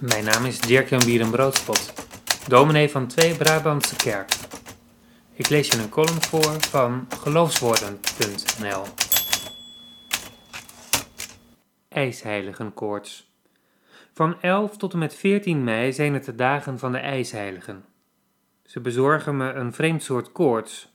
Mijn 0.00 0.24
naam 0.24 0.44
is 0.44 0.60
Dirk-Jan 0.60 1.04
Bierenbroodspot, 1.04 1.92
dominee 2.48 2.90
van 2.90 3.06
Twee 3.06 3.36
Brabantse 3.36 3.96
Kerk. 3.96 4.32
Ik 5.32 5.48
lees 5.48 5.68
je 5.68 5.78
een 5.78 5.88
column 5.88 6.22
voor 6.22 6.60
van 6.60 7.06
geloofswoorden.nl 7.20 8.82
IJsheiligenkoorts 11.88 13.32
Van 14.12 14.40
11 14.40 14.76
tot 14.76 14.92
en 14.92 14.98
met 14.98 15.14
14 15.14 15.64
mei 15.64 15.92
zijn 15.92 16.14
het 16.14 16.24
de 16.24 16.34
dagen 16.34 16.78
van 16.78 16.92
de 16.92 16.98
ijsheiligen. 16.98 17.84
Ze 18.64 18.80
bezorgen 18.80 19.36
me 19.36 19.52
een 19.52 19.72
vreemd 19.72 20.02
soort 20.02 20.32
koorts. 20.32 20.92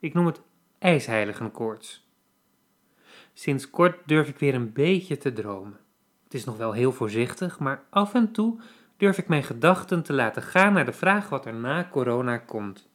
Ik 0.00 0.14
noem 0.14 0.26
het 0.26 0.40
ijsheiligenkoorts. 0.78 2.08
Sinds 3.32 3.70
kort 3.70 3.96
durf 4.06 4.28
ik 4.28 4.38
weer 4.38 4.54
een 4.54 4.72
beetje 4.72 5.16
te 5.16 5.32
dromen. 5.32 5.78
Het 6.30 6.38
is 6.38 6.44
nog 6.44 6.56
wel 6.56 6.72
heel 6.72 6.92
voorzichtig, 6.92 7.58
maar 7.58 7.82
af 7.88 8.14
en 8.14 8.32
toe 8.32 8.60
durf 8.96 9.18
ik 9.18 9.28
mijn 9.28 9.42
gedachten 9.42 10.02
te 10.02 10.12
laten 10.12 10.42
gaan 10.42 10.72
naar 10.72 10.84
de 10.84 10.92
vraag 10.92 11.28
wat 11.28 11.46
er 11.46 11.54
na 11.54 11.88
corona 11.90 12.38
komt. 12.38 12.88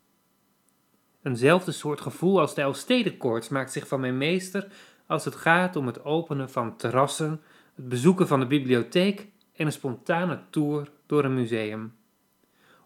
Eenzelfde 1.23 1.71
soort 1.71 2.02
gevoel 2.02 2.39
als 2.39 2.55
de 2.55 2.61
Elfstedenkoorts 2.61 3.49
maakt 3.49 3.71
zich 3.71 3.88
van 3.88 3.99
mijn 3.99 4.17
meester 4.17 4.67
als 5.05 5.25
het 5.25 5.35
gaat 5.35 5.75
om 5.75 5.88
het 5.88 6.05
openen 6.05 6.49
van 6.49 6.75
terrassen, 6.75 7.41
het 7.75 7.89
bezoeken 7.89 8.27
van 8.27 8.39
de 8.39 8.48
bibliotheek 8.48 9.27
en 9.53 9.66
een 9.66 9.72
spontane 9.72 10.39
tour 10.49 10.89
door 11.05 11.23
een 11.23 11.33
museum. 11.33 11.95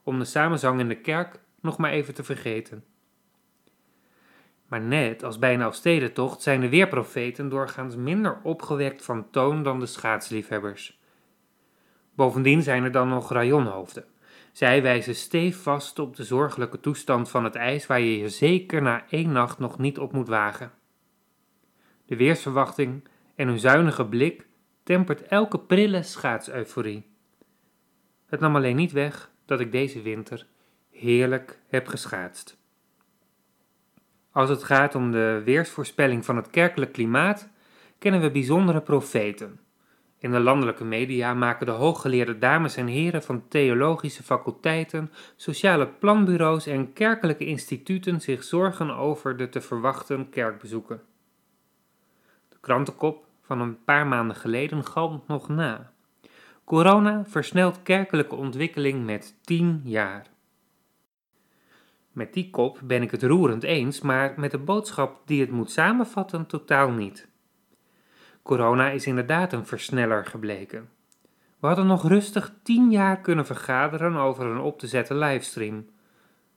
Om 0.04 0.20
de 0.20 0.26
samenzang 0.26 0.80
in 0.80 0.88
de 0.88 1.02
kerk 1.02 1.40
nog 1.62 1.78
maar 1.78 1.92
even 1.92 2.14
te 2.14 2.24
vergeten. 2.24 2.84
Maar 4.70 4.82
net 4.82 5.24
als 5.24 5.40
bij 5.40 5.54
een 5.54 5.62
Elfstedentocht 5.62 6.42
zijn 6.42 6.62
de 6.62 6.70
weerprofeten 6.70 7.50
doorgaans 7.50 7.96
minder 7.96 8.40
opgewekt 8.44 9.04
van 9.06 9.30
toon 9.30 9.64
dan 9.64 9.80
de 9.80 9.86
schaatsliefhebbers. 9.86 11.00
Bovendien 12.16 12.62
zijn 12.62 12.84
er 12.84 12.92
dan 12.92 13.10
nog 13.10 13.32
rajonhoofden. 13.32 14.06
Zij 14.52 14.82
wijzen 14.82 15.16
stevast 15.16 16.00
op 16.00 16.16
de 16.16 16.24
zorgelijke 16.24 16.80
toestand 16.80 17.30
van 17.30 17.44
het 17.44 17.56
ijs 17.56 17.88
waar 17.88 18.00
je 18.00 18.18
je 18.18 18.30
zeker 18.30 18.82
na 18.82 19.06
één 19.10 19.32
nacht 19.32 19.60
nog 19.60 19.78
niet 19.78 20.00
op 20.00 20.12
moet 20.12 20.28
wagen. 20.28 20.72
De 22.06 22.16
weersverwachting 22.16 23.08
en 23.36 23.48
hun 23.48 23.60
zuinige 23.60 24.06
blik 24.06 24.48
tempert 24.84 25.22
elke 25.22 25.60
prille 25.60 26.04
schaatseuphorie. 26.04 27.06
Het 28.26 28.40
nam 28.40 28.56
alleen 28.56 28.76
niet 28.76 28.92
weg 28.92 29.32
dat 29.46 29.60
ik 29.60 29.72
deze 29.72 30.02
winter 30.02 30.48
heerlijk 30.90 31.60
heb 31.68 31.88
geschaatst. 31.88 32.59
Als 34.32 34.50
het 34.50 34.64
gaat 34.64 34.96
om 34.96 35.12
de 35.12 35.42
weersvoorspelling 35.46 36.26
van 36.26 36.36
het 36.36 36.50
kerkelijk 36.50 36.92
klimaat, 36.92 37.50
kennen 38.00 38.22
we 38.22 38.32
bijzondere 38.32 38.82
profeten. 38.82 39.60
In 40.18 40.32
de 40.32 40.40
landelijke 40.40 40.84
media 40.84 41.34
maken 41.34 41.66
de 41.66 41.72
hooggeleerde 41.72 42.38
dames 42.38 42.76
en 42.76 42.88
heren 42.88 43.24
van 43.24 43.48
theologische 43.48 44.24
faculteiten, 44.24 45.12
sociale 45.36 45.88
planbureaus 45.88 46.66
en 46.66 46.94
kerkelijke 46.94 47.46
instituten 47.46 48.22
zich 48.22 48.44
zorgen 48.44 48.96
over 48.96 49.38
de 49.38 49.50
te 49.50 49.62
verwachten 49.62 50.30
kerkbezoeken. 50.30 51.02
De 52.50 52.58
krantenkop 52.60 53.26
van 53.42 53.62
een 53.62 53.84
paar 53.84 54.08
maanden 54.08 54.36
geleden 54.36 54.86
galmt 54.86 55.28
nog 55.28 55.48
na. 55.48 55.92
Corona 56.64 57.24
versnelt 57.26 57.84
kerkelijke 57.84 58.36
ontwikkeling 58.36 59.06
met 59.06 59.36
10 59.42 59.82
jaar. 59.84 60.26
Met 62.12 62.34
die 62.34 62.50
kop 62.50 62.80
ben 62.84 63.02
ik 63.02 63.12
het 63.12 63.24
roerend 63.24 63.64
eens, 63.64 64.02
maar 64.02 64.34
met 64.38 64.52
de 64.52 64.58
boodschap 64.58 65.22
die 65.26 65.42
het 65.42 65.52
moet 65.52 65.72
samenvatten 65.72 66.46
totaal 66.46 66.92
niet. 66.92 67.28
Corona 68.42 68.90
is 68.90 69.08
inderdaad 69.08 69.54
een 69.54 69.66
versneller 69.66 70.26
gebleken. 70.26 70.90
We 71.60 71.68
hadden 71.68 71.88
nog 71.88 72.08
rustig 72.08 72.54
tien 72.64 72.92
jaar 72.92 73.20
kunnen 73.20 73.46
vergaderen 73.46 74.16
over 74.16 74.46
een 74.46 74.60
op 74.60 74.80
te 74.80 74.88
zetten 74.88 75.18
livestream. 75.18 75.86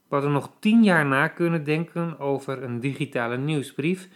We 0.09 0.15
hadden 0.15 0.33
nog 0.33 0.51
tien 0.59 0.85
jaar 0.85 1.07
na 1.07 1.29
kunnen 1.29 1.65
denken 1.65 2.19
over 2.19 2.63
een 2.63 2.81
digitale 2.81 3.37
nieuwsbrief 3.37 4.09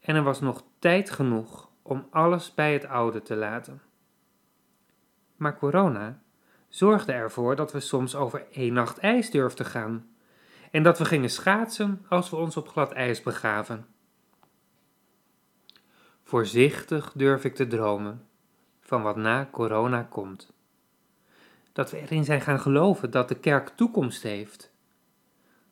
en 0.00 0.16
er 0.16 0.22
was 0.22 0.40
nog 0.40 0.64
tijd 0.78 1.10
genoeg 1.10 1.68
om 1.82 2.06
alles 2.10 2.54
bij 2.54 2.72
het 2.72 2.86
oude 2.86 3.22
te 3.22 3.36
laten. 3.36 3.80
Maar 5.36 5.58
corona 5.58 6.20
zorgde 6.68 7.12
ervoor 7.12 7.56
dat 7.56 7.72
we 7.72 7.80
soms 7.80 8.14
over 8.14 8.46
één 8.52 8.72
nacht 8.72 8.98
ijs 8.98 9.30
durfden 9.30 9.66
gaan 9.66 10.06
en 10.70 10.82
dat 10.82 10.98
we 10.98 11.04
gingen 11.04 11.30
schaatsen 11.30 12.04
als 12.08 12.30
we 12.30 12.36
ons 12.36 12.56
op 12.56 12.68
glad 12.68 12.92
ijs 12.92 13.22
begaven. 13.22 13.86
Voorzichtig 16.22 17.12
durf 17.14 17.44
ik 17.44 17.54
te 17.54 17.66
dromen 17.66 18.26
van 18.80 19.02
wat 19.02 19.16
na 19.16 19.48
corona 19.50 20.02
komt. 20.02 20.52
Dat 21.72 21.90
we 21.90 21.98
erin 21.98 22.24
zijn 22.24 22.40
gaan 22.40 22.60
geloven 22.60 23.10
dat 23.10 23.28
de 23.28 23.34
kerk 23.34 23.68
toekomst 23.68 24.22
heeft. 24.22 24.72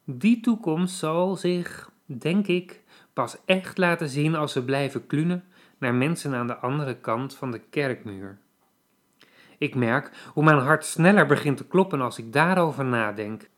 Die 0.04 0.40
toekomst 0.40 0.96
zal 0.96 1.36
zich, 1.36 1.90
denk 2.04 2.46
ik, 2.46 2.82
pas 3.12 3.36
echt 3.44 3.78
laten 3.78 4.08
zien 4.08 4.34
als 4.34 4.54
we 4.54 4.62
blijven 4.62 5.06
klunen 5.06 5.44
naar 5.78 5.94
mensen 5.94 6.34
aan 6.34 6.46
de 6.46 6.56
andere 6.56 6.96
kant 6.96 7.34
van 7.34 7.50
de 7.50 7.58
kerkmuur. 7.58 8.38
Ik 9.58 9.74
merk 9.74 10.10
hoe 10.32 10.44
mijn 10.44 10.58
hart 10.58 10.84
sneller 10.84 11.26
begint 11.26 11.56
te 11.56 11.66
kloppen 11.66 12.00
als 12.00 12.18
ik 12.18 12.32
daarover 12.32 12.84
nadenk. 12.84 13.48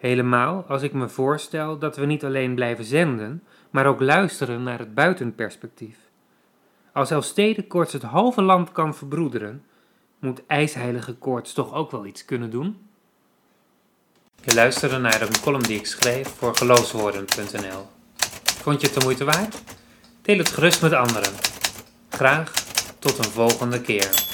Helemaal 0.00 0.64
als 0.68 0.82
ik 0.82 0.92
me 0.92 1.08
voorstel 1.08 1.78
dat 1.78 1.96
we 1.96 2.06
niet 2.06 2.24
alleen 2.24 2.54
blijven 2.54 2.84
zenden, 2.84 3.42
maar 3.70 3.86
ook 3.86 4.00
luisteren 4.00 4.62
naar 4.62 4.78
het 4.78 4.94
buitenperspectief. 4.94 5.96
Als 6.92 7.10
Elfstede 7.10 7.66
koorts 7.66 7.92
het 7.92 8.02
halve 8.02 8.42
land 8.42 8.72
kan 8.72 8.94
verbroederen, 8.94 9.64
moet 10.18 10.46
ijsheilige 10.46 11.14
koorts 11.14 11.52
toch 11.52 11.74
ook 11.74 11.90
wel 11.90 12.06
iets 12.06 12.24
kunnen 12.24 12.50
doen? 12.50 12.78
Je 14.42 14.54
luisterde 14.54 14.98
naar 14.98 15.22
een 15.22 15.40
column 15.40 15.62
die 15.62 15.78
ik 15.78 15.86
schreef 15.86 16.28
voor 16.28 16.56
geloofswoorden.nl. 16.56 17.86
Vond 18.44 18.80
je 18.80 18.86
het 18.86 18.96
de 18.96 19.04
moeite 19.04 19.24
waard? 19.24 19.62
Deel 20.22 20.38
het 20.38 20.48
gerust 20.48 20.82
met 20.82 20.92
anderen. 20.92 21.32
Graag 22.08 22.52
tot 22.98 23.18
een 23.18 23.30
volgende 23.30 23.80
keer. 23.80 24.29